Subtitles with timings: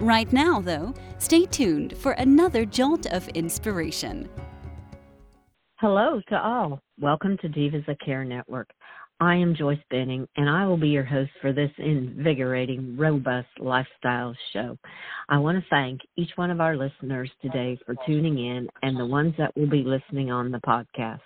[0.00, 4.28] Right now, though, stay tuned for another jolt of inspiration.
[5.76, 6.80] Hello to all.
[7.00, 8.68] Welcome to Divas That Care Network.
[9.20, 14.36] I am Joyce Benning, and I will be your host for this invigorating, robust lifestyle
[14.52, 14.76] show.
[15.30, 19.06] I want to thank each one of our listeners today for tuning in and the
[19.06, 21.20] ones that will be listening on the podcast.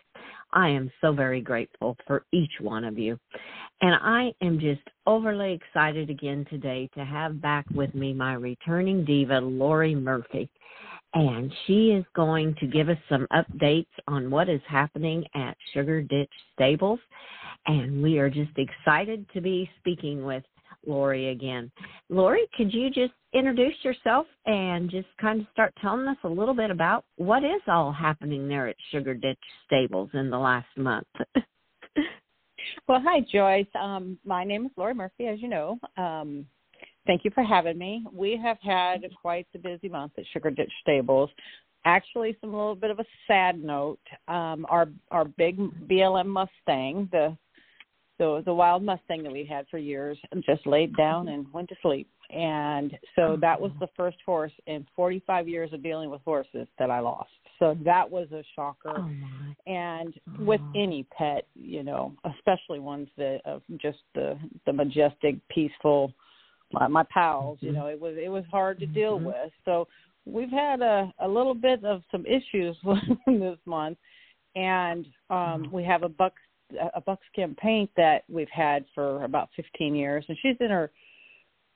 [0.52, 3.18] I am so very grateful for each one of you.
[3.82, 9.04] And I am just overly excited again today to have back with me my returning
[9.04, 10.50] diva, Lori Murphy.
[11.14, 16.02] And she is going to give us some updates on what is happening at Sugar
[16.02, 17.00] Ditch Stables.
[17.66, 20.44] And we are just excited to be speaking with
[20.86, 21.70] Lori again.
[22.08, 26.54] Lori, could you just introduce yourself and just kind of start telling us a little
[26.54, 31.06] bit about what is all happening there at Sugar Ditch Stables in the last month?
[32.88, 33.66] well, hi, Joyce.
[33.80, 35.78] Um, my name is Lori Murphy, as you know.
[35.96, 36.46] Um,
[37.06, 38.04] thank you for having me.
[38.12, 41.30] We have had quite the busy month at Sugar Ditch Stables.
[41.84, 44.00] Actually, some little bit of a sad note.
[44.28, 45.56] Um, our our big
[45.88, 47.34] BLM Mustang, the
[48.18, 51.76] the the wild Mustang that we had for years, just laid down and went to
[51.80, 52.06] sleep.
[52.34, 56.90] And so that was the first horse in 45 years of dealing with horses that
[56.90, 57.30] I lost.
[57.58, 58.94] So that was a shocker.
[58.96, 59.10] Oh
[59.66, 66.12] and with any pet, you know, especially ones that uh, just the the majestic, peaceful,
[66.72, 67.66] my, my pals, mm-hmm.
[67.66, 69.26] you know, it was it was hard to deal mm-hmm.
[69.26, 69.52] with.
[69.64, 69.88] So
[70.24, 72.76] we've had a a little bit of some issues
[73.26, 73.98] this month,
[74.54, 76.32] and um we have a buck
[76.94, 80.90] a buckskin paint that we've had for about 15 years, and she's in her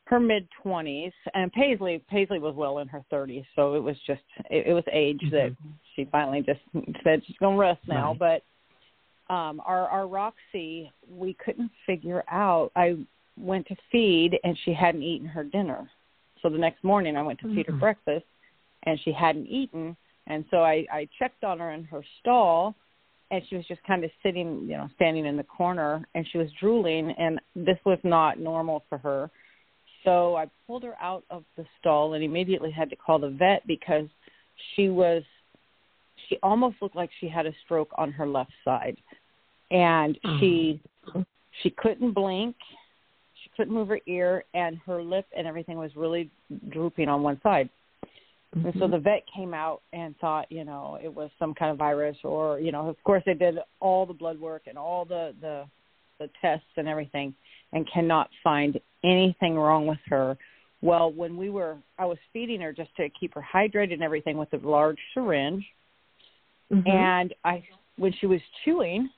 [0.05, 1.13] her mid 20s.
[1.35, 4.85] And Paisley Paisley was well in her 30s, so it was just it, it was
[4.93, 5.35] age mm-hmm.
[5.35, 5.57] that
[5.95, 6.61] she finally just
[7.03, 8.17] said she's going to rest now.
[8.21, 8.41] Right.
[9.29, 12.71] But um our our Roxy, we couldn't figure out.
[12.77, 12.97] I
[13.37, 15.89] went to feed, and she hadn't eaten her dinner.
[16.43, 17.57] So the next morning, I went to mm-hmm.
[17.57, 17.81] feed her mm-hmm.
[17.81, 18.27] breakfast,
[18.85, 19.97] and she hadn't eaten.
[20.27, 22.75] And so I, I checked on her in her stall,
[23.31, 26.39] and she was just kind of sitting, you know, standing in the corner and she
[26.39, 29.31] was drooling and this was not normal for her.
[30.05, 33.67] So I pulled her out of the stall and immediately had to call the vet
[33.67, 34.07] because
[34.75, 35.23] she was
[36.29, 38.97] she almost looked like she had a stroke on her left side.
[39.71, 40.41] And mm-hmm.
[40.41, 40.81] she
[41.63, 42.57] she couldn't blink,
[43.43, 46.31] she couldn't move her ear and her lip and everything was really
[46.71, 47.69] drooping on one side.
[48.55, 48.67] Mm-hmm.
[48.67, 48.93] And so mm-hmm.
[48.93, 52.59] the vet came out and thought, you know, it was some kind of virus or,
[52.61, 55.65] you know, of course they did all the blood work and all the the
[56.19, 57.35] the tests and everything
[57.73, 60.37] and cannot find anything wrong with her.
[60.83, 64.37] Well, when we were I was feeding her just to keep her hydrated and everything
[64.37, 65.65] with a large syringe.
[66.73, 66.89] Mm-hmm.
[66.89, 67.65] And I
[67.97, 69.09] when she was chewing,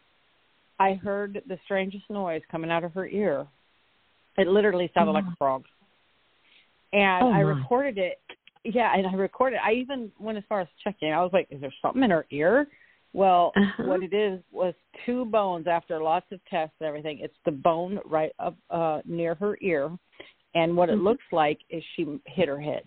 [0.79, 3.47] I heard the strangest noise coming out of her ear.
[4.37, 5.27] It literally sounded mm-hmm.
[5.27, 5.65] like a frog.
[6.93, 8.21] And oh, I recorded it
[8.75, 9.61] yeah, and I recorded.
[9.65, 11.13] I even went as far as checking.
[11.13, 12.67] I was like, "Is there something in her ear?"
[13.13, 13.85] Well, uh-huh.
[13.85, 14.75] what it is was
[15.07, 15.67] two bones.
[15.67, 19.91] After lots of tests and everything, it's the bone right up uh, near her ear,
[20.55, 21.01] and what mm-hmm.
[21.01, 22.83] it looks like is she hit her head.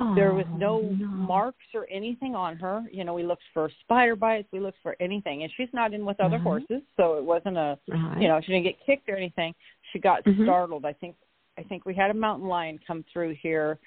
[0.00, 2.82] Oh, there was no, no, marks or anything on her.
[2.92, 6.04] You know, we looked for spider bites, we looked for anything, and she's not in
[6.04, 6.44] with other uh-huh.
[6.44, 8.20] horses, so it wasn't a, right.
[8.20, 9.52] you know, she didn't get kicked or anything.
[9.92, 10.44] She got mm-hmm.
[10.44, 10.84] startled.
[10.84, 11.16] I think,
[11.58, 13.78] I think we had a mountain lion come through here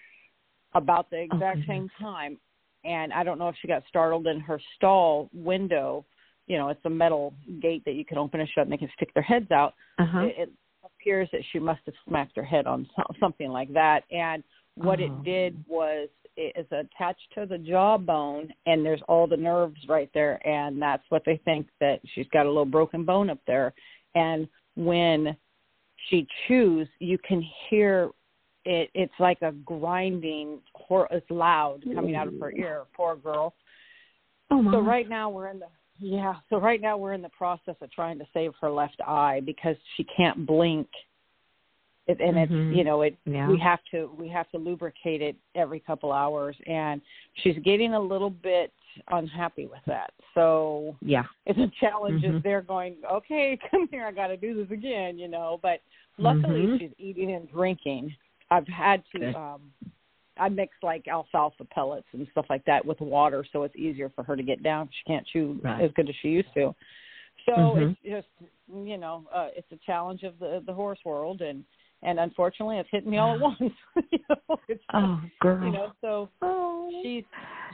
[0.75, 1.67] about the exact okay.
[1.67, 2.37] same time
[2.85, 6.05] and I don't know if she got startled in her stall window.
[6.47, 8.89] You know, it's a metal gate that you can open and shut, and they can
[8.95, 9.73] stick their heads out.
[9.99, 10.19] Uh-huh.
[10.19, 10.49] It, it
[10.83, 12.87] appears that she must have smacked her head on
[13.19, 14.01] something like that.
[14.11, 14.43] And
[14.75, 15.05] what oh.
[15.05, 20.09] it did was it is attached to the jawbone, and there's all the nerves right
[20.13, 23.73] there, and that's what they think that she's got a little broken bone up there.
[24.15, 25.35] And when
[26.09, 28.09] she chews, you can hear
[28.65, 33.53] it it's like a grinding hor- it's loud coming out of her ear poor girl
[34.51, 34.71] oh my.
[34.71, 35.65] so right now we're in the
[35.99, 39.41] yeah so right now we're in the process of trying to save her left eye
[39.45, 40.87] because she can't blink
[42.07, 42.69] it, and mm-hmm.
[42.69, 43.47] it's you know it yeah.
[43.47, 47.01] we have to we have to lubricate it every couple hours and
[47.41, 48.71] she's getting a little bit
[49.11, 52.37] unhappy with that so yeah it's a challenge mm-hmm.
[52.37, 55.81] is they're going okay come here i got to do this again you know but
[56.17, 56.77] luckily mm-hmm.
[56.77, 58.13] she's eating and drinking
[58.51, 59.37] I've had to okay.
[59.37, 59.61] um
[60.37, 64.23] I mix like alfalfa pellets and stuff like that with water, so it's easier for
[64.23, 64.89] her to get down.
[64.91, 65.81] She can't chew Right.
[65.81, 66.73] as good as she used to.
[67.45, 67.91] So Mhm.
[67.91, 68.27] it's just
[68.73, 71.63] you know uh, it's a challenge of the the horse world, and
[72.01, 73.59] and unfortunately it's hitting me all at once.
[74.11, 75.65] you know, it's Oh, girl.
[75.65, 76.89] you know so oh.
[77.01, 77.25] she's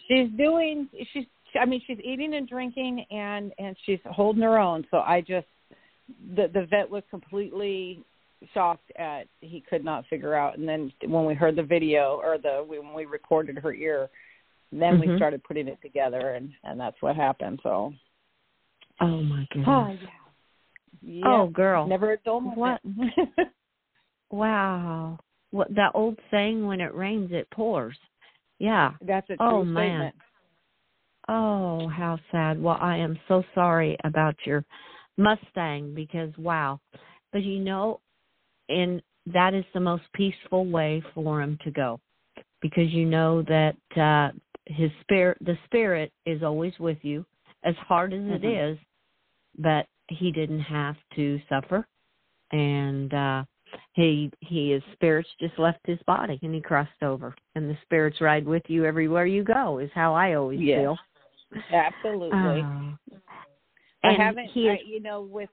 [0.07, 1.25] she's doing she's
[1.59, 4.85] I mean she's eating and drinking and and she's holding her own.
[4.91, 5.47] So I just
[6.35, 8.03] the the vet was completely
[8.53, 12.37] shocked at he could not figure out and then when we heard the video or
[12.37, 14.09] the when we recorded her ear
[14.71, 15.15] then we Mhm.
[15.17, 17.93] started putting it together and and that's what happened so
[19.01, 19.67] Oh my goodness.
[19.67, 20.09] oh yeah
[21.01, 21.85] yeah Oh, girl.
[21.87, 22.79] never a dull What?
[22.85, 23.21] moment
[24.31, 25.19] Wow.
[25.51, 27.97] What that old saying when it rains it pours.
[28.59, 28.91] Yeah.
[29.01, 29.99] that's a true Oh, man.
[30.01, 30.15] statement
[31.27, 32.61] Oh, how sad.
[32.61, 34.65] Well, I am so sorry about your
[35.17, 36.79] Mustang because wow.
[37.31, 37.99] But you know,
[38.69, 41.99] and that is the most peaceful way for him to go.
[42.61, 44.31] Because you know that uh
[44.65, 47.25] his spirit the spirit is always with you
[47.63, 48.73] as hard as it Mhm.
[48.73, 48.79] is,
[49.57, 51.85] but he didn't have to suffer
[52.51, 53.43] and uh
[53.93, 58.19] he he his spirits just left his body and he crossed over and the spirits
[58.21, 60.79] ride with you everywhere you go is how I always Yes.
[60.79, 60.97] feel.
[61.71, 62.93] absolutely Uh,
[64.03, 65.49] I haven't he is I, you know with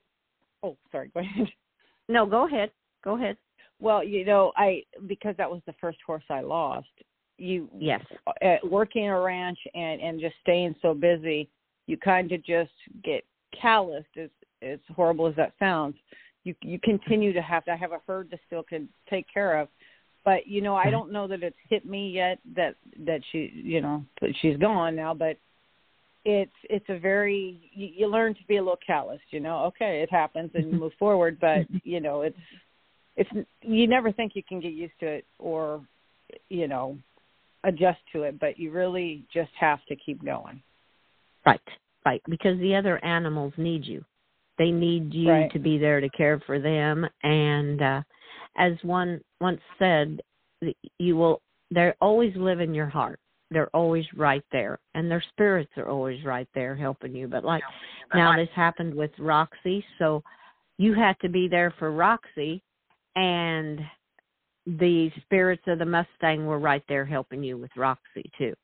[0.62, 1.48] oh sorry go ahead
[2.08, 2.70] no go ahead
[3.06, 3.38] go ahead
[3.80, 6.88] Well, you know, I because that was the first horse I lost.
[7.38, 11.48] You yes uh, working a ranch and and just staying so busy,
[11.86, 12.72] you kind of just
[13.04, 13.24] get
[13.58, 14.16] calloused.
[14.20, 14.30] As
[14.62, 15.94] as horrible as that sounds,
[16.44, 19.68] you you continue to have to have a herd to still can take care of.
[20.24, 22.74] But you know, I don't know that it's hit me yet that
[23.04, 25.36] that she you know that she's gone now, but
[26.24, 29.30] it's it's a very you, you learn to be a little calloused.
[29.30, 32.36] You know, okay, it happens and you move forward, but you know it's
[33.16, 33.30] it's
[33.62, 35.82] you never think you can get used to it or
[36.48, 36.98] you know
[37.64, 40.62] adjust to it but you really just have to keep going.
[41.44, 41.60] Right
[42.04, 44.04] right because the other animals need you.
[44.58, 45.52] They need you Right.
[45.52, 48.02] to be there to care for them and uh
[48.56, 50.20] as one once said
[50.98, 51.40] you will
[51.70, 53.18] they always live in your heart.
[53.50, 57.28] They're always right there and their spirits are always right there helping you.
[57.28, 57.62] But like
[58.14, 60.22] now this happened with Roxy so
[60.78, 62.62] you had to be there for Roxy
[63.16, 63.80] and
[64.66, 68.54] the spirits of the Mustang were right there helping you with Roxy too.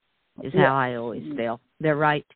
[0.43, 0.69] Is Yeah.
[0.69, 1.61] how I always feel.
[1.81, 2.27] They're right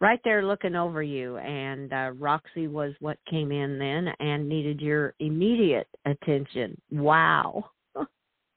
[0.00, 4.80] right there looking over you and uh Roxy was what came in then and needed
[4.80, 6.80] your immediate attention.
[6.90, 7.70] Wow.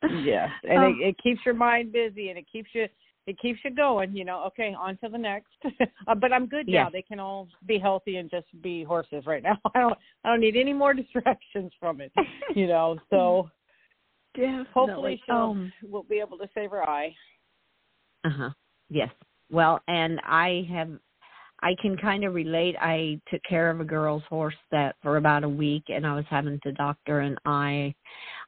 [0.09, 0.87] yes and Oh.
[0.89, 2.87] it, it keeps your mind busy and it keeps you
[3.27, 5.53] it keeps you going you know okay on to the next
[6.07, 9.43] uh, but i'm good now they can all be healthy and just be horses right
[9.43, 12.11] now i don't i don't need any more distractions from it
[12.55, 13.49] you know so
[14.37, 14.63] Yeah.
[14.73, 17.13] hopefully she'll Um, we'll be able to save her eye
[18.25, 18.49] Uh-huh.
[18.89, 19.09] Yes.
[19.49, 20.89] Well, and I have
[21.63, 22.75] I can kind of relate.
[22.79, 26.25] I took care of a girl's horse that for about a week and I was
[26.29, 27.95] having to doctor and I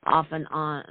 [0.05, 0.83] off and on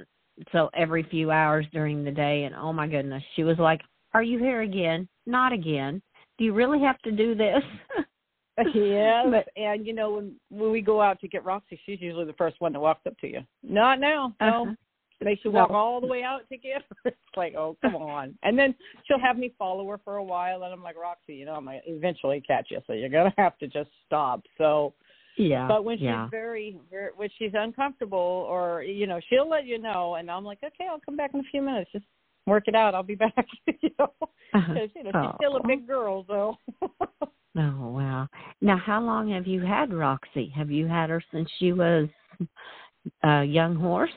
[0.51, 3.81] so every few hours during the day and oh my goodness, she was like,
[4.13, 5.07] "Are you here again?
[5.25, 6.01] Not again.
[6.37, 7.63] Do you really have to do this?"
[8.73, 12.25] yes, But- and you know when when we go out to get Roxy, she's usually
[12.25, 13.41] the first one that walks up to you.
[13.63, 14.63] Not now, no.
[14.63, 14.73] Uh-huh.
[15.21, 15.75] Makes you walk No.
[15.75, 17.11] all the way out to get her.
[17.29, 18.37] It's like, oh, come on.
[18.41, 18.73] And then
[19.05, 21.65] she'll have me follow her for a while, and I'm like, Roxy, you know, I'm
[21.65, 24.41] gonna eventually catch you, so you're gonna have to just stop.
[24.57, 24.93] So,
[25.39, 25.67] Yeah.
[25.69, 26.27] but when she's yeah.
[26.29, 30.59] very, very, when she's uncomfortable, or you know, she'll let you know, and I'm like,
[30.63, 31.89] okay, I'll come back in a few minutes.
[31.93, 32.05] Just
[32.45, 32.93] work it out.
[32.93, 33.47] I'll be back.
[33.81, 34.11] you know,
[34.53, 34.73] Uh-huh.
[34.73, 36.57] 'Cause, you know, she's still a big girl, so.
[37.57, 38.27] Oh wow!
[38.61, 40.49] Now, how long have you had Roxy?
[40.55, 42.07] Have you had her since she was
[43.23, 44.11] a young horse?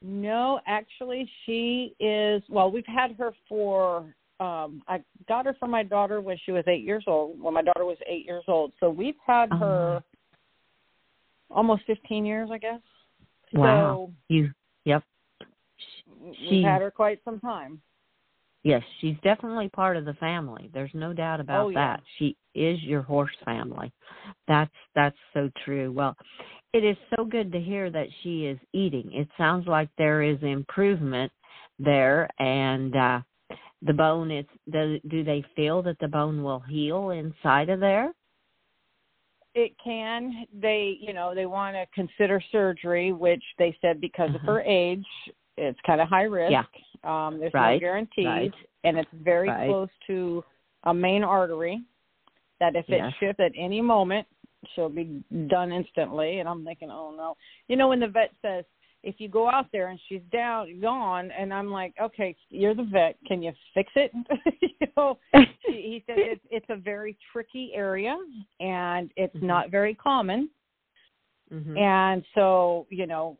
[0.00, 2.42] No, actually, she is.
[2.48, 4.14] Well, we've had her for.
[4.38, 7.40] Um, I got her for my daughter when she was eight years old.
[7.40, 10.02] When my daughter was eight years old, so we've had Oh, her
[11.50, 12.80] almost fifteen years, I guess.
[13.52, 14.10] Wow.
[14.28, 14.50] You.
[14.84, 15.02] Yep.
[15.40, 15.46] So
[16.34, 17.80] She- we've had her quite some time.
[18.62, 20.68] Yes, she's definitely part of the family.
[20.74, 21.96] There's no doubt about Oh, yeah.
[21.96, 22.02] that.
[22.18, 23.92] She is your horse family.
[24.48, 25.92] That's that's so true.
[25.92, 26.16] Well,
[26.72, 29.12] it is so good to hear that she is eating.
[29.12, 31.32] It sounds like there is improvement
[31.78, 33.20] there and uh
[33.82, 38.12] the bone is do, do they feel that the bone will heal inside of there?
[39.54, 40.46] It can.
[40.52, 45.04] They, you know, they want to consider surgery, which they said because of her age,
[45.56, 46.52] it's kind of high risk.
[46.52, 46.64] Yeah.
[47.04, 48.54] Um, there's Right, no guarantees, right.
[48.84, 49.68] and it's very Right.
[49.68, 50.44] close to
[50.84, 51.82] a main artery.
[52.60, 53.12] That if Yes.
[53.12, 54.26] it shifts at any moment,
[54.74, 56.40] she'll be done instantly.
[56.40, 57.36] And I'm thinking, oh no,
[57.68, 58.64] you know, when the vet says
[59.06, 62.84] if you go out there and she's down gone and i'm like okay you're the
[62.84, 63.16] vet.
[63.26, 64.12] Can you fix it?
[64.78, 65.18] You know
[65.66, 68.16] he, said it's it's a very tricky area
[68.60, 69.46] and it's mm-hmm.
[69.46, 70.50] not very common.
[71.52, 71.78] Mm-hmm.
[71.78, 73.38] and so you know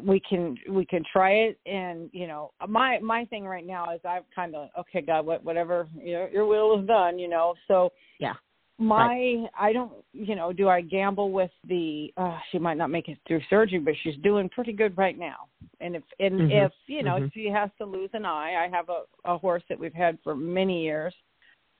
[0.00, 1.58] we can we can try it.
[1.66, 5.44] And you know my my thing right now is i've kind of okay god what
[5.44, 7.54] whatever your your will is done you know.
[7.66, 8.34] So yeah
[8.78, 9.46] my right.
[9.58, 13.18] i don't you know do i gamble with the uh she might not make it
[13.26, 15.48] through surgery but she's doing pretty good right now
[15.80, 16.66] and if and mm-hmm.
[16.66, 17.26] if you know mm-hmm.
[17.34, 20.36] she has to lose an eye i have a a horse that we've had for
[20.36, 21.12] many years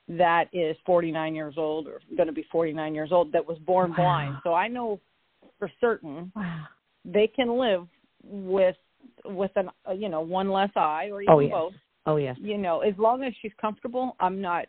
[0.08, 3.90] that is 49 years old or going to be 49 years old that was born
[3.90, 3.96] wow.
[3.96, 4.98] blind so i know
[5.58, 6.64] for certain wow.
[7.04, 7.86] they can live
[8.24, 8.76] with
[9.24, 11.50] with an uh, you know one less eye or even oh, yes.
[11.52, 11.72] both
[12.06, 14.66] oh yes you know as long as she's comfortable i'm not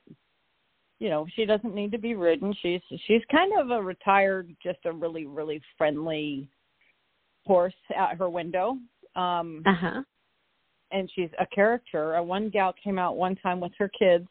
[1.00, 2.54] you know she doesn't need to be ridden.
[2.62, 6.48] She's she's kind of a retired just a really really friendly
[7.46, 8.78] horse at her window.
[9.16, 10.04] Um uh-huh.
[10.92, 12.16] and she's a character.
[12.16, 14.28] A one gal came out one time with her kids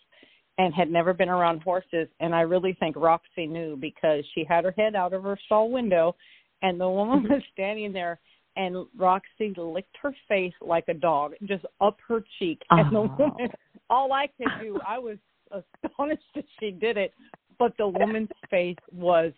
[0.59, 4.65] and had never been around horses and i really think roxy knew because she had
[4.65, 6.15] her head out of her stall window
[6.63, 8.19] and the woman was standing there
[8.57, 12.61] and roxy licked her face like a dog just up her cheek.
[12.71, 13.49] And the woman
[13.89, 15.17] all i could do i was
[15.52, 17.12] astonished that she did it,
[17.59, 19.33] but the woman's face was,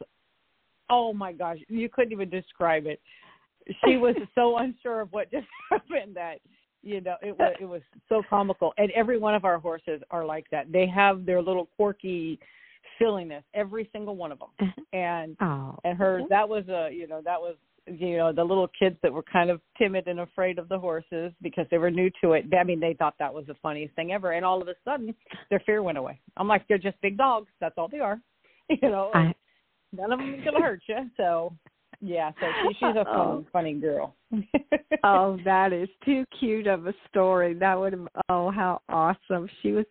[0.88, 3.00] oh my gosh, you couldn't even describe it.
[3.85, 6.40] She was so unsure of what just happened that
[6.83, 8.73] you know it was it was so comical.
[8.79, 10.73] And every one of our horses are like that.
[10.73, 12.38] They have their little quirky
[12.99, 14.73] silliness, every single one of them.
[14.93, 15.79] And oh.
[15.85, 17.57] and hers that was a you know that was
[17.87, 21.33] you know the little kids that were kind of timid and afraid of the horses
[21.43, 22.45] because they were new to it.
[22.59, 24.33] I mean they thought that was the funniest thing ever.
[24.33, 25.15] And all of a sudden
[25.49, 26.21] their fear went away.
[26.37, 27.49] I'm like they're just big dogs.
[27.61, 28.21] That's all they are.
[28.71, 29.11] You know?
[29.13, 29.35] I,
[29.93, 31.53] none of them is gonna hurt you so
[32.01, 33.47] yeah so she, she's a fun, oh.
[33.53, 34.15] funny girl.
[35.03, 37.55] Oh that is too cute of a story.
[37.55, 39.49] That would have oh how awesome.
[39.63, 39.87] She was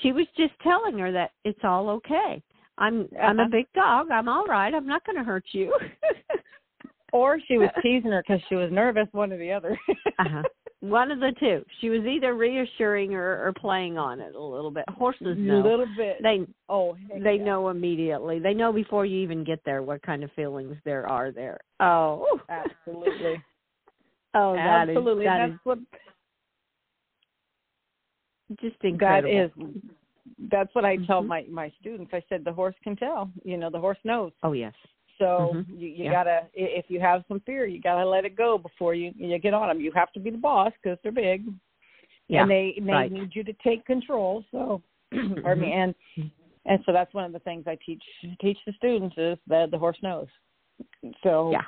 [0.00, 2.42] she was just telling her that it's all okay.
[2.78, 3.50] I'm i'm a uh-huh.
[3.50, 4.10] big dog.
[4.10, 4.72] I'm all right.
[4.72, 5.74] I'm not going to hurt you
[7.12, 9.78] or she was teasing her because she was nervous, one or the other.
[10.18, 10.42] uh-huh.
[10.80, 11.64] One of the two.
[11.80, 14.84] She was either reassuring or, or playing on it a little bit.
[14.88, 15.62] Horses know.
[15.62, 16.16] A little bit.
[16.22, 17.44] They oh they yeah.
[17.44, 18.40] know immediately.
[18.40, 21.60] They know before you even get there what kind of feelings there are there.
[21.78, 23.40] Oh, absolutely.
[24.34, 25.24] oh, that absolutely.
[25.24, 25.78] Is, that that's is what.
[28.60, 29.32] Just incredible.
[29.32, 29.82] That is.
[30.50, 31.28] That's what I tell mm-hmm.
[31.28, 32.10] my my students.
[32.12, 33.30] I said the horse can tell.
[33.44, 34.32] You know, the horse knows.
[34.42, 34.74] Oh yes.
[35.22, 35.76] So mm-hmm.
[35.76, 36.10] you, you yeah.
[36.10, 39.54] gotta, if you have some fear, you gotta let it go before you you get
[39.54, 39.78] on them.
[39.78, 41.44] You have to be the boss because they're big,
[42.26, 42.42] yeah.
[42.42, 43.12] and they they right.
[43.12, 44.44] need you to take control.
[44.50, 44.82] So,
[45.14, 45.40] mm-hmm.
[45.42, 45.94] pardon me, and
[46.66, 48.02] and so that's one of the things I teach
[48.40, 50.26] teach the students is that the horse knows.
[51.22, 51.62] So, yeah.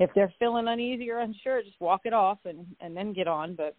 [0.00, 3.54] if they're feeling uneasy or unsure, just walk it off and and then get on.
[3.54, 3.76] But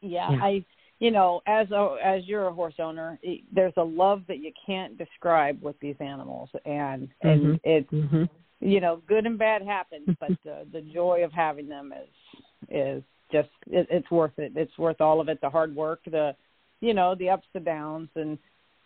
[0.00, 0.30] yeah.
[0.30, 0.38] yeah.
[0.42, 0.64] I
[0.98, 3.18] you know, as a as you're a horse owner,
[3.52, 7.54] there's a love that you can't describe with these animals, and and mm-hmm.
[7.64, 8.24] it's mm-hmm.
[8.60, 13.02] you know good and bad happens, but the the joy of having them is is
[13.30, 14.52] just it, it's worth it.
[14.56, 15.38] It's worth all of it.
[15.42, 16.34] The hard work, the
[16.80, 18.38] you know the ups and downs, and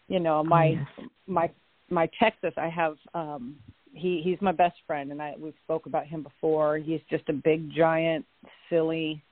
[0.09, 1.09] you know my oh, yes.
[1.29, 1.50] my
[1.90, 2.55] my Texas.
[2.57, 3.55] I have um
[3.93, 6.79] he he's my best friend, and I we've spoke about him before.
[6.79, 8.26] He's just a big giant
[8.69, 9.23] silly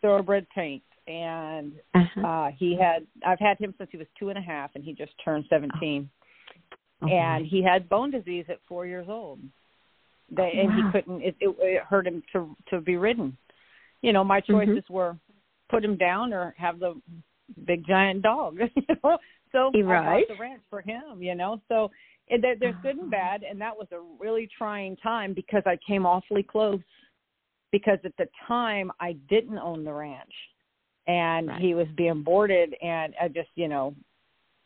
[0.00, 2.26] thoroughbred paint and uh-huh.
[2.26, 4.92] uh he had I've had him since he was two and a half, and he
[4.92, 6.08] just turned seventeen.
[7.02, 7.08] Oh.
[7.08, 9.40] And he had bone disease at four years old.
[10.30, 11.20] They, oh, and he couldn't.
[11.22, 13.36] It, it, it hurt him to to be ridden.
[14.02, 14.52] You know, my Mm-hmm.
[14.52, 14.94] choices mm-hmm.
[14.94, 15.16] were
[15.68, 17.00] put him down or have the
[17.66, 18.58] big giant dog.
[18.76, 19.18] You know,
[19.50, 20.08] so right.
[20.08, 21.20] I bought the ranch for him.
[21.20, 21.90] You know, so
[22.28, 23.10] it, there, there's good and Oh.
[23.10, 26.80] bad, and that was a really trying time because I came awfully close.
[27.70, 30.32] Because at the time I didn't own the ranch
[31.06, 31.60] and Right.
[31.60, 33.94] he was being boarded and I just you know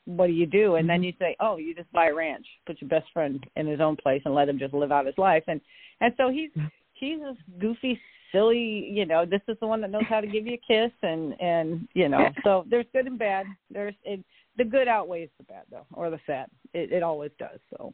[0.05, 1.07] what do you do and then Mhm.
[1.07, 3.97] you say oh you just buy a ranch put your best friend in his own
[3.97, 5.61] place and let him just live out his life and
[6.01, 6.51] and so he's
[6.93, 7.99] he's this goofy
[8.31, 10.93] silly you know this is the one that knows how to give you a kiss
[11.03, 14.21] and and you know so there's good and bad there's it
[14.59, 17.93] the good outweighs the bad though or the sad it it always does so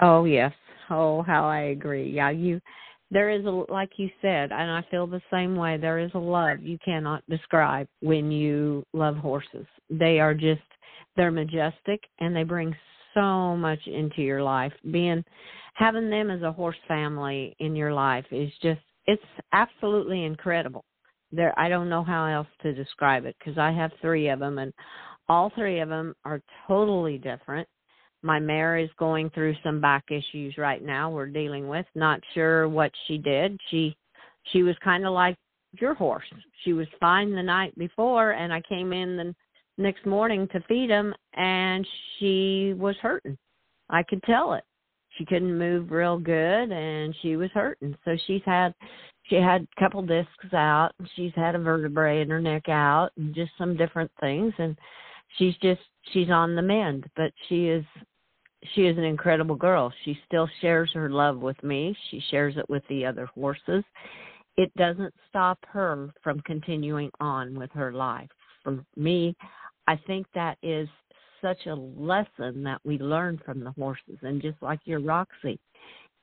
[0.00, 0.52] Oh yes.
[0.90, 2.08] Oh how I agree.
[2.10, 2.60] Yeah, you
[3.10, 5.76] there is a like you said, and I feel the same way.
[5.76, 9.66] There is a love you cannot describe when you love horses.
[9.88, 10.60] They are just
[11.16, 12.74] they're majestic and they bring
[13.14, 14.72] so much into your life.
[14.90, 15.24] Being
[15.74, 19.22] having them as a horse family in your life is just it's
[19.52, 20.84] absolutely incredible.
[21.32, 24.58] There I don't know how else to describe it because I have 3 of them
[24.58, 24.72] and
[25.28, 27.68] all 3 of them are totally different
[28.22, 32.68] my mare is going through some back issues right now we're dealing with not sure
[32.68, 33.96] what she did she
[34.52, 35.36] she was kind of like
[35.72, 36.24] your horse.
[36.64, 39.34] She was fine the night before, and I came in the
[39.76, 41.86] next morning to feed him, and
[42.18, 43.36] she was hurting.
[43.90, 44.64] I could tell it.
[45.16, 47.96] She couldn't move real good, and she was hurting.
[48.04, 48.74] So she's had
[49.24, 50.92] she had a couple discs out.
[51.16, 54.52] She's had a vertebrae in her neck out, and just some different things.
[54.58, 54.78] And
[55.36, 55.80] she's just
[56.12, 57.84] she's on the mend, but she is
[58.74, 59.92] she is an incredible girl.
[60.04, 61.96] She still shares her love with me.
[62.10, 63.84] She shares it with the other horses.
[64.56, 68.28] It doesn't stop her from continuing on with her life.
[68.64, 69.36] For me,
[69.86, 70.88] I think that is
[71.40, 74.18] such a lesson that we learn from the horses.
[74.22, 75.60] And just like your Roxy,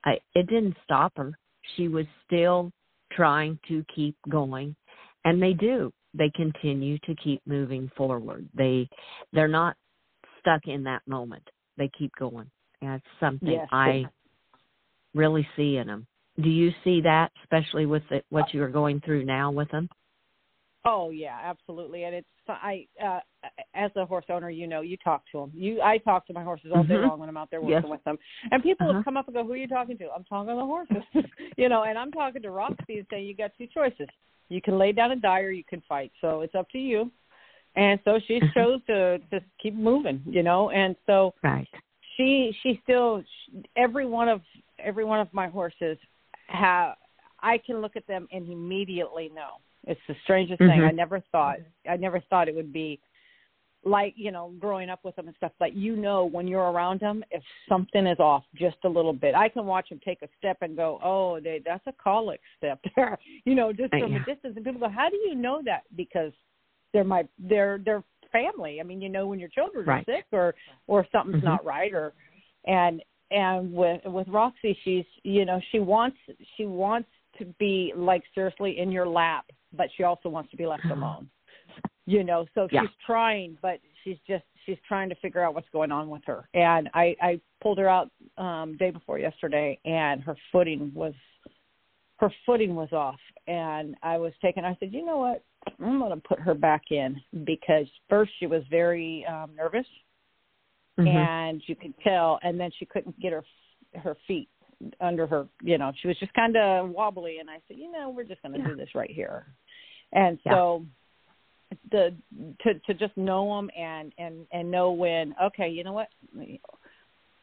[0.04, 1.38] I, it didn't stop her.
[1.76, 2.72] She was still
[3.12, 4.76] trying to keep going,
[5.24, 5.92] and they do.
[6.14, 8.48] They continue to keep moving forward.
[8.54, 8.88] They
[9.34, 9.76] they're not
[10.40, 11.44] stuck in that moment
[11.78, 12.50] they keep going.
[12.82, 13.68] That's something yes.
[13.72, 14.06] I
[15.14, 16.08] really see in them.
[16.42, 19.90] Do you see that, especially with the, what you are going through now with them?
[20.88, 22.04] Oh yeah, absolutely.
[22.04, 23.20] And it's I uh
[23.74, 25.52] as a horse owner, you know, you talk to them.
[25.56, 27.08] You I talk to my horses all day mm-hmm.
[27.08, 27.90] long when I'm out there working yes.
[27.90, 28.18] with them.
[28.52, 28.98] And people uh-huh.
[28.98, 31.04] have come up and go, "Who are you talking to?" I'm talking to the horses.
[31.58, 34.08] you know, and I'm talking to Roxy and saying, "You got two choices.
[34.50, 36.12] You can lay down and die, or you can fight.
[36.22, 37.12] So it's up to you."
[37.76, 38.60] And so she Mm-hmm.
[38.60, 40.70] chose to just keep moving, you know.
[40.70, 41.68] And so right
[42.16, 43.24] she she still
[43.76, 44.42] every one of
[44.80, 45.98] every one of my horses
[46.48, 46.96] have
[47.42, 49.60] I can look at them and immediately know.
[49.88, 50.80] It's the strangest mm-hmm.
[50.80, 50.82] thing.
[50.82, 51.58] I never thought
[51.90, 53.00] I never thought it would be
[53.84, 55.52] like you know growing up with them and stuff.
[55.60, 59.36] But you know when you're around them if something is off just a little bit.
[59.36, 62.80] I can watch them take a step and go, oh, they that's a colic step
[62.96, 63.18] there.
[63.46, 64.22] you know, just from yeah.
[64.22, 64.54] a distance.
[64.56, 65.84] And people go, how do you know that?
[65.96, 66.32] Because
[66.96, 68.80] they're my they're they're family.
[68.80, 70.08] I mean, you know when your children right.
[70.08, 70.56] are sick or
[70.88, 71.46] or something's mm-hmm.
[71.46, 72.14] not right or
[72.66, 76.18] and and with with Roxy she's you know she wants
[76.56, 80.66] she wants to be like seriously in your lap, but she also wants to be
[80.66, 81.30] left alone.
[82.08, 82.82] You know, so yeah.
[82.82, 86.48] she's trying, but she's just she's trying to figure out what's going on with her.
[86.54, 91.14] And I I pulled her out um day before yesterday and her footing was
[92.20, 95.44] her footing was off and I was taking I said, "You know what?
[95.80, 99.88] I'm going to put her back in because first she was very um nervous
[101.00, 101.08] mm-hmm.
[101.08, 103.44] and you could tell and then she couldn't get her
[103.96, 104.50] her feet
[105.00, 108.10] under her, you know, she was just kind of wobbly and I said, "You know,
[108.10, 108.68] we're just going to yeah.
[108.68, 109.48] do this right here."
[110.12, 110.52] And yeah.
[110.52, 110.86] so
[111.92, 112.14] the
[112.64, 116.10] to to just know them and and and know when okay, you know what?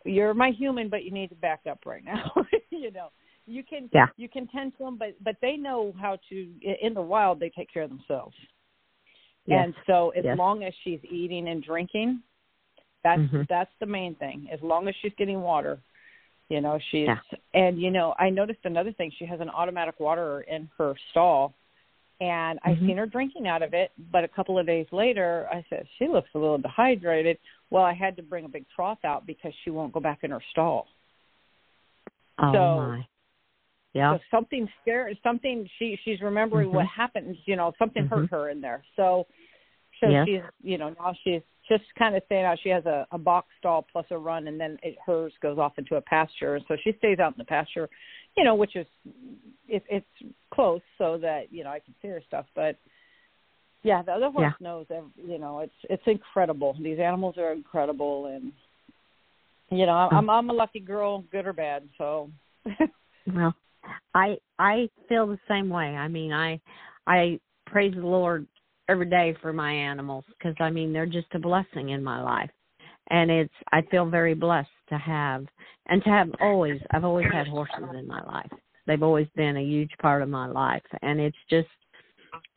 [0.04, 2.32] You're my human, but you need to back up right now.
[2.70, 3.08] you know
[3.46, 4.06] you can yeah.
[4.16, 6.48] you can tend to them, but but they know how to.
[6.80, 8.34] In the wild, they take care of themselves.
[9.46, 9.64] Yes.
[9.64, 10.38] And so, as yes.
[10.38, 12.22] long as she's eating and drinking,
[13.02, 13.42] that's mm-hmm.
[13.48, 14.48] that's the main thing.
[14.52, 15.80] As long as she's getting water,
[16.48, 17.08] you know she's.
[17.08, 17.38] Yeah.
[17.54, 19.10] And you know, I noticed another thing.
[19.18, 21.54] She has an automatic water in her stall,
[22.20, 22.86] and I mm-hmm.
[22.86, 23.90] seen her drinking out of it.
[24.12, 27.38] But a couple of days later, I said she looks a little dehydrated.
[27.70, 30.30] Well, I had to bring a big trough out because she won't go back in
[30.30, 30.86] her stall.
[32.38, 33.06] Oh so, my.
[33.94, 34.16] Yeah.
[34.16, 36.76] So something scared something she she's remembering mm-hmm.
[36.76, 38.20] what happened, you know, something mm-hmm.
[38.22, 38.82] hurt her in there.
[38.96, 39.26] So
[40.00, 40.26] so yes.
[40.26, 42.58] she's you know, now she's just kind of staying out.
[42.62, 45.74] She has a, a box stall plus a run and then it, hers goes off
[45.78, 47.88] into a pasture and so she stays out in the pasture,
[48.36, 48.86] you know, which is
[49.68, 52.46] it, it's close so that, you know, I can see her stuff.
[52.54, 52.78] But
[53.82, 54.66] yeah, the other horse yeah.
[54.66, 56.74] knows every, you know, it's it's incredible.
[56.82, 58.52] These animals are incredible and
[59.70, 62.30] you know, I'm I'm a lucky girl, good or bad, so
[63.26, 63.54] well
[64.14, 65.96] I I feel the same way.
[65.96, 66.60] I mean, I
[67.06, 68.46] I praise the Lord
[68.88, 72.50] every day for my animals because I mean they're just a blessing in my life,
[73.10, 75.46] and it's I feel very blessed to have
[75.86, 78.50] and to have always I've always had horses in my life.
[78.86, 81.68] They've always been a huge part of my life, and it's just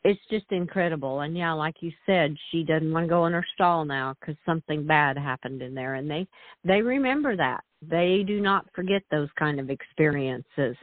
[0.04, 1.20] it's just incredible.
[1.20, 4.36] And yeah, like you said, she doesn't want to go in her stall now because
[4.46, 6.26] something bad happened in there, and they
[6.64, 7.62] they remember that.
[7.82, 10.76] They do not forget those kind of experiences.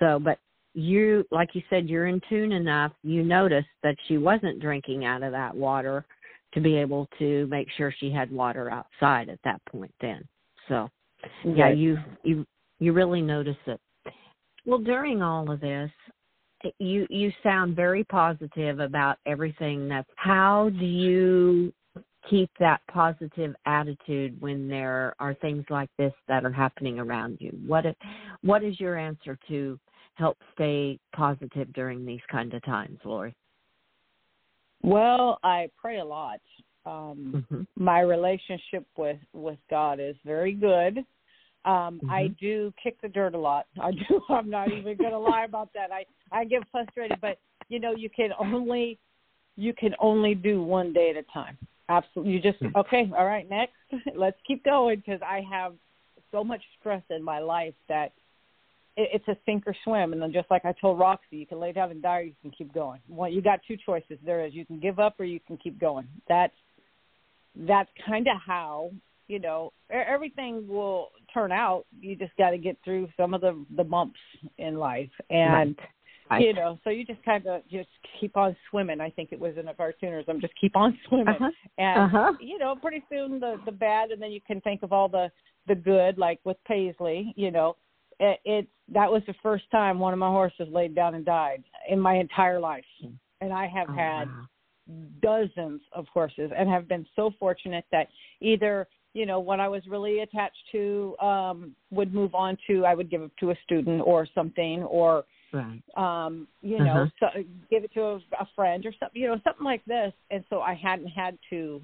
[0.00, 0.38] So, but
[0.74, 2.92] you, like you said, you're in tune enough.
[3.02, 6.04] You noticed that she wasn't drinking out of that water
[6.54, 9.94] to be able to make sure she had water outside at that point.
[10.00, 10.26] Then,
[10.68, 10.88] so
[11.44, 11.76] yeah, Right.
[11.76, 12.46] you you
[12.78, 13.80] you really notice it.
[14.64, 15.90] Well, during all of this,
[16.78, 19.88] you you sound very positive about everything.
[19.88, 21.72] That's how do you
[22.28, 27.50] keep that positive attitude when there are things like this that are happening around you?
[27.66, 27.96] What if,
[28.42, 29.78] what is your answer to
[30.14, 33.34] help stay positive during these kind of times, Lori?
[34.82, 36.40] Well, I pray a lot.
[36.86, 37.62] Um, mm-hmm.
[37.82, 40.98] My relationship with with God is very good.
[41.66, 42.10] Um, mm-hmm.
[42.10, 43.66] I do kick the dirt a lot.
[43.80, 44.20] I do.
[44.30, 45.90] I'm not even going to lie about that.
[45.92, 48.98] I I get frustrated, but you know, you can only
[49.56, 51.58] you can only do one day at a time.
[51.88, 52.32] Absolutely.
[52.32, 52.68] You just hmm.
[52.76, 53.10] okay.
[53.16, 53.74] All right, next.
[54.14, 55.74] Let's keep going because I have
[56.32, 58.12] so much stress in my life that
[58.96, 60.12] it's a sink or swim.
[60.12, 62.34] And then just like I told Roxy, you can lay down and die, or you
[62.42, 63.00] can keep going.
[63.08, 64.18] Well, you got two choices.
[64.24, 66.08] There is you can give up or you can keep going.
[66.28, 66.54] That's
[67.56, 68.90] that's kind of how
[69.28, 71.84] you know everything will turn out.
[72.00, 74.20] You just got to get through some of the the bumps
[74.58, 75.76] in life, and
[76.30, 76.42] right.
[76.42, 77.88] you know, so you just kind of just
[78.20, 79.00] keep on swimming.
[79.00, 81.50] I think it was in a cartoonism, just keep on swimming, uh-huh.
[81.78, 82.32] and uh-huh.
[82.40, 85.30] you know, pretty soon the the bad, and then you can think of all the
[85.68, 87.32] the good, like with Paisley.
[87.36, 87.76] You know,
[88.20, 91.64] it, it's that was the first time one of my horses laid down and died
[91.88, 92.84] in my entire life,
[93.40, 94.28] and I have oh, had.
[94.28, 94.46] Wow
[95.22, 98.08] dozens of horses and have been so fortunate that
[98.40, 102.94] either you know what I was really attached to um would move on to I
[102.94, 105.82] would give it to a student or something or right.
[105.96, 106.84] um you uh-huh.
[106.84, 107.26] know so,
[107.70, 110.60] give it to a, a friend or something you know something like this and so
[110.60, 111.80] I hadn't had to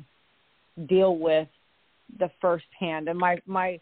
[0.88, 1.48] deal with
[2.18, 3.80] the first hand and my my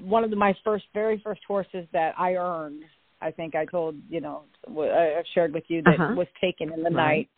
[0.00, 2.82] one of the, my first very first horses that I earned
[3.20, 6.14] I think I told you know I've shared with you that uh-huh.
[6.16, 6.92] was taken in the right.
[6.92, 7.28] night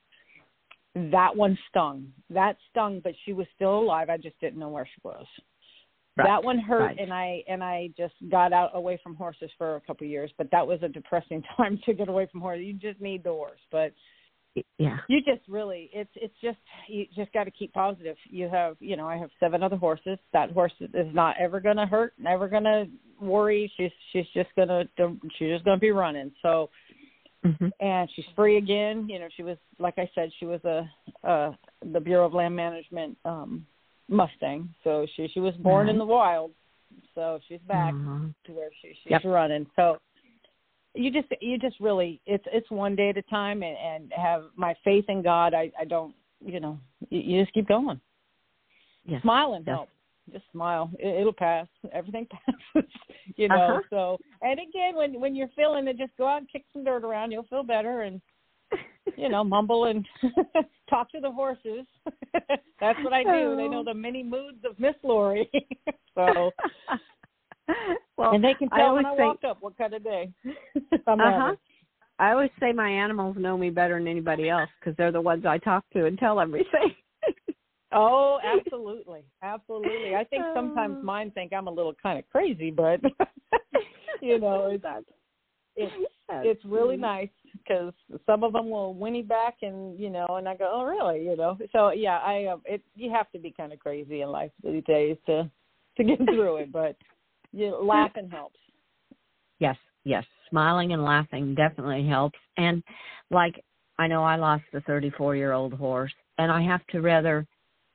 [1.11, 2.07] that one stung.
[2.31, 4.11] That stung, but she was still alive.
[4.11, 5.27] I just didn't know where she was.
[6.17, 6.27] Right.
[6.27, 6.99] That one hurt, right.
[6.99, 10.33] and I and I just got out away from horses for a couple of years.
[10.37, 12.67] But that was a depressing time to get away from horses.
[12.67, 13.93] You just need the horse, but
[14.79, 16.59] yeah, you just really it's it's just
[16.89, 18.17] you just got to keep positive.
[18.29, 20.19] You have you know I have seven other horses.
[20.33, 22.87] That horse is not ever going to hurt, never going to
[23.21, 23.71] worry.
[23.77, 24.85] She's she's just gonna
[25.39, 26.33] she's just gonna be running.
[26.43, 26.71] So
[27.45, 27.69] Mm-hmm.
[27.81, 29.07] And she's free again.
[29.09, 30.89] You know, she was like I said, she was a
[31.27, 31.53] uh
[31.93, 33.67] the Bureau of Land Management um
[34.09, 34.75] Mustang.
[34.85, 36.51] So she she was born in the wild.
[37.15, 38.29] So she's back mm-hmm.
[38.47, 39.23] to where she she's yep.
[39.25, 39.67] running.
[39.77, 39.99] So
[40.95, 44.45] you just you just really it's it's one day at a time and, and have
[44.57, 45.55] my faith in God.
[45.55, 46.79] I I don't you know
[47.11, 48.01] you, you just keep going.
[49.05, 49.23] Yes.
[49.23, 49.75] Smiling yes.
[49.75, 49.93] helps
[50.33, 50.91] just smile.
[50.99, 51.67] It, it'll pass.
[51.93, 52.27] Everything
[52.75, 52.91] passes.
[53.37, 53.55] you know.
[53.55, 53.81] Uh-huh.
[53.91, 57.05] So, and again, when when you're feeling it, just go out and kick some dirt
[57.05, 57.31] around.
[57.31, 58.21] You'll feel better, and
[59.17, 60.07] you know, mumble and
[60.91, 61.87] talk to the horses.
[62.81, 63.57] That's what I do.
[63.57, 63.85] They know oh.
[63.85, 65.51] the many moods of Miss Lori.
[66.15, 66.51] so.
[68.19, 70.33] Well, and they can tell I when I say, walk up what kind of day
[71.07, 71.55] uh-huh.
[72.19, 75.47] I always say my animals know me better than anybody else because they're the ones
[75.47, 76.95] I talk to and tell everything.
[77.91, 80.15] Oh, absolutely, absolutely.
[80.15, 81.03] I think sometimes oh.
[81.03, 83.01] mine think I'm a little kind of crazy, but
[84.21, 84.85] you know, it's
[85.75, 85.93] it's
[86.29, 87.95] it's really nice because
[88.27, 91.35] some of them will whinny back, and you know, and I go, oh, really, you
[91.35, 91.57] know.
[91.73, 94.85] So yeah, I uh, it you have to be kind of crazy in life these
[94.85, 95.51] days to
[95.97, 96.95] to get through it, but
[97.59, 98.59] you know, laughing helps.
[99.59, 102.83] Yes, yes, smiling and laughing definitely helps, and
[103.31, 103.63] like
[103.99, 107.47] I know I lost a 34 year old horse, and I have to rather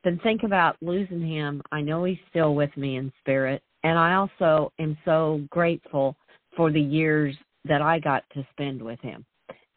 [0.04, 1.62] then think about losing him.
[1.72, 3.62] I know he's still with me in spirit.
[3.84, 6.16] And I also am so grateful
[6.56, 9.26] for the years that I got to spend with him,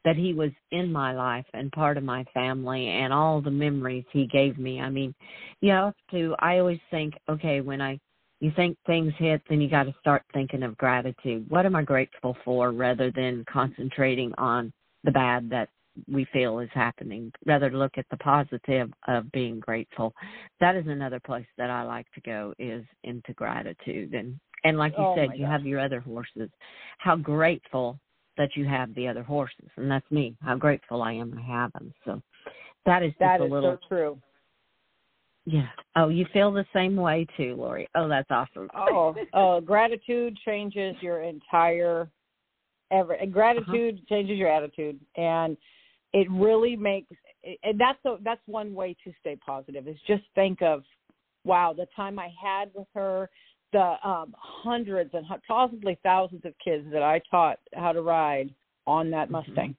[0.05, 4.05] that he was in my life and part of my family and all the memories
[4.13, 4.81] he gave me.
[4.81, 5.15] I mean,
[5.61, 7.99] you have to, I always think, okay, when I,
[8.41, 11.47] you think things hit, then you got to start thinking of gratitude.
[11.49, 14.73] What am I grateful for rather than concentrating on
[15.05, 15.69] the bad that
[16.07, 20.13] we feel is happening, rather look at the positive of being grateful.
[20.61, 24.95] That is another place that I like to go is into gratitude and and like
[24.99, 26.51] you oh said, you have your other horses.
[26.99, 28.01] How grateful
[28.37, 30.35] that you have the other horses, and that's me.
[30.43, 31.93] How grateful I am to have them.
[32.05, 32.21] So
[32.85, 34.19] that is that is little, so true.
[35.47, 35.69] Yeah.
[35.95, 37.89] Oh, you feel the same way too, Lori.
[37.95, 38.69] Oh, that's awesome.
[38.77, 42.11] oh, oh, gratitude changes your entire
[42.91, 43.17] ever.
[43.31, 44.15] Gratitude uh-huh.
[44.15, 45.57] changes your attitude, and
[46.13, 47.13] it really makes
[47.63, 50.83] and that's a, that's one way to stay positive is just think of
[51.45, 53.29] wow the time i had with her
[53.73, 58.53] the um hundreds and possibly thousands of kids that i taught how to ride
[58.87, 59.47] on that mm-hmm.
[59.49, 59.77] mustang.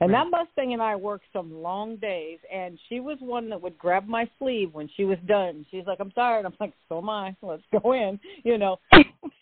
[0.00, 3.78] And that mustang and i worked some long days and she was one that would
[3.78, 5.64] grab my sleeve when she was done.
[5.70, 6.44] She's like i'm tired.
[6.44, 7.34] And i'm like so am i.
[7.42, 8.78] Let's go in you know.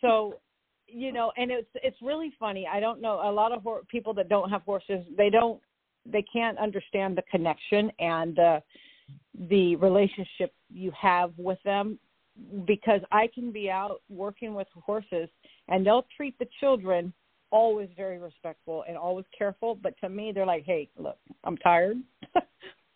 [0.01, 0.35] So
[0.87, 2.69] you know and it's it's really funny.
[2.71, 3.21] I don't know.
[3.25, 5.61] A lot of people that don't have horses they don't
[6.05, 8.63] they can't understand the connection and the
[9.49, 11.99] the relationship you have with them
[12.67, 15.29] because I can be out working with horses
[15.69, 17.13] and they'll treat the children
[17.53, 21.99] always very respectful and always careful but to me they're like hey look i'm tired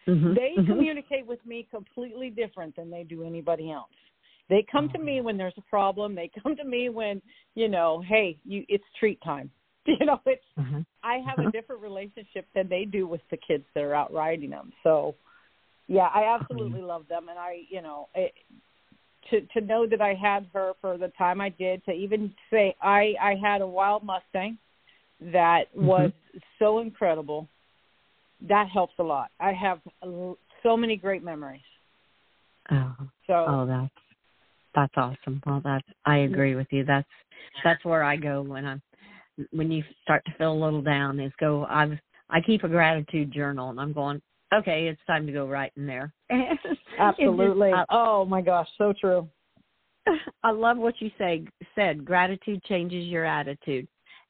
[0.08, 0.34] mm-hmm.
[0.34, 0.66] they mm-hmm.
[0.66, 3.90] communicate with me completely different than they do anybody else
[4.48, 6.14] They come to me when there's a problem.
[6.14, 7.20] They come to me when,
[7.54, 9.50] you know, hey, you it's treat time.
[9.88, 10.80] You know, it's mm-hmm.
[11.04, 11.46] I have mm-hmm.
[11.46, 14.72] a different relationship than they do with the kids that are out riding them.
[14.82, 15.14] So,
[15.86, 16.88] yeah, I absolutely mm-hmm.
[16.88, 18.32] love them, and I, you know, it,
[19.30, 22.74] to to know that I had her for the time I did, to even say
[22.82, 24.58] I I had a wild Mustang
[25.20, 25.86] that mm-hmm.
[25.86, 26.10] was
[26.58, 27.48] so incredible.
[28.48, 29.30] That helps a lot.
[29.40, 29.80] I have
[30.62, 31.60] so many great memories.
[32.70, 32.94] Oh,
[33.26, 33.94] so oh, that's
[34.74, 35.40] that's awesome.
[35.46, 36.84] Well, that's I agree with you.
[36.84, 37.08] That's
[37.64, 38.82] that's where I go when I'm
[39.52, 43.32] when you start to feel a little down is go I've I keep a gratitude
[43.32, 44.20] journal and I'm going,
[44.52, 46.12] okay, it's time to go right in there.
[46.98, 47.70] Absolutely.
[47.70, 49.28] Just, oh my gosh, so true.
[50.42, 52.04] I love what you say said.
[52.04, 53.86] Gratitude changes your attitude.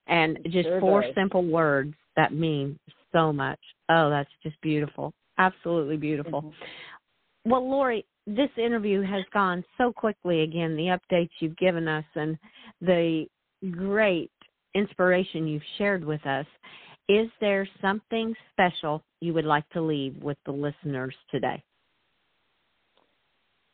[0.08, 1.14] And just sure four does.
[1.14, 2.78] simple words that mean
[3.12, 3.58] so much.
[3.88, 5.12] Oh, that's just beautiful.
[5.38, 6.42] Absolutely beautiful.
[6.42, 7.50] Mm-hmm.
[7.50, 12.38] Well, Lori, this interview has gone so quickly again, the updates you've given us and
[12.80, 13.26] the
[13.70, 14.30] great
[14.74, 16.46] inspiration you've shared with us.
[17.08, 21.62] Is there something special you would like to leave with the listeners today?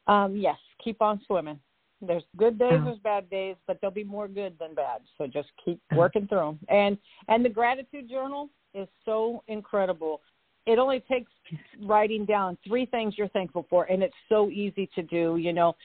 [0.07, 1.61] Um, yes, keep on swimming.
[2.01, 2.85] There's good days, Oh.
[2.87, 5.03] there's bad days, but there'll be more good than bad.
[5.17, 5.97] So just keep Oh.
[5.97, 6.59] working through them.
[6.69, 10.21] And and the gratitude journal is so incredible.
[10.67, 11.31] It only takes
[11.81, 15.37] writing down three things you're thankful for, and it's so easy to do.
[15.37, 15.77] You know,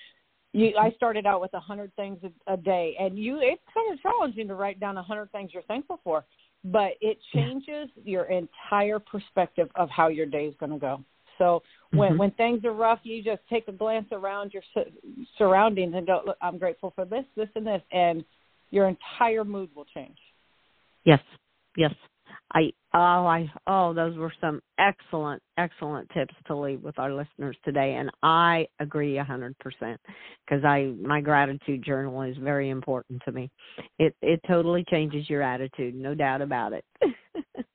[0.53, 3.91] you I started out with a hundred things a, a day, and you it's kind
[3.93, 6.25] of challenging to write down a hundred things you're thankful for,
[6.63, 11.03] but it changes your entire perspective of how your day is going to go.
[11.37, 12.17] So when Mhm.
[12.17, 14.63] when things are rough, you just take a glance around your
[15.37, 18.25] surroundings and go, "Look, I'm grateful for this, this, and this," and
[18.71, 20.17] your entire mood will change.
[21.03, 21.21] Yes,
[21.75, 21.93] yes.
[22.53, 27.57] I oh I oh those were some excellent excellent tips to leave with our listeners
[27.63, 29.99] today, and I agree a hundred percent
[30.45, 33.49] because I my gratitude journal is very important to me.
[33.99, 36.85] It it totally changes your attitude, no doubt about it.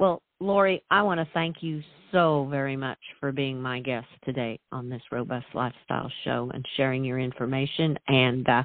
[0.00, 4.58] well, Lori, I want to thank you so very much for being my guest today
[4.72, 7.96] on this Robust Lifestyle Show and sharing your information.
[8.08, 8.62] And uh,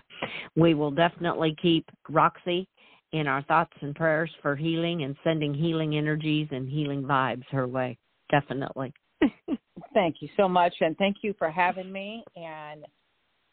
[0.55, 2.67] we will definitely keep Roxy
[3.11, 7.67] in our thoughts and prayers for healing and sending healing energies and healing vibes her
[7.67, 7.97] way.
[8.31, 8.93] Definitely.
[9.93, 12.23] Thank you so much, and thank you for having me.
[12.35, 12.85] And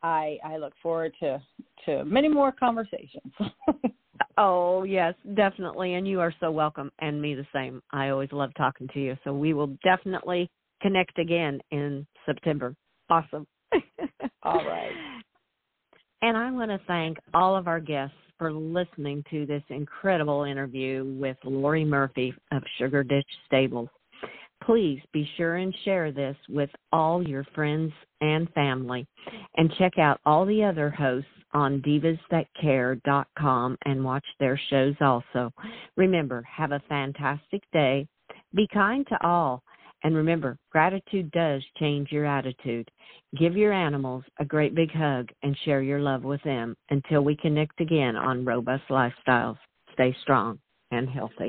[0.02, 1.40] I I look forward to
[1.86, 3.32] to many more conversations.
[4.38, 5.94] oh, yes, definitely.
[5.94, 7.82] And you are so welcome, and me the same.
[7.92, 9.16] I always love talking to you.
[9.24, 12.74] So we will definitely connect again in September.
[13.10, 13.46] Awesome.
[14.42, 14.92] All right.
[16.22, 21.04] And I want to thank all of our guests for listening to this incredible interview
[21.18, 23.88] with Lori Murphy of Sugar Ditch Stables.
[24.66, 29.06] Please be sure and share this with all your friends and family.
[29.56, 35.52] And check out all the other hosts on divasthatcare.com and watch their shows also.
[35.96, 38.06] Remember, have a fantastic day.
[38.54, 39.62] Be kind to all.
[40.04, 42.90] And remember, gratitude does change your attitude.
[43.38, 47.36] Give your animals a great big hug and share your love with them until we
[47.36, 49.58] connect again on Robust Lifestyles.
[49.92, 50.58] Stay strong
[50.90, 51.48] and healthy.